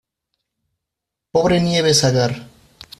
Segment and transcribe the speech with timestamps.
[1.31, 2.33] ¡pobre Nieves Agar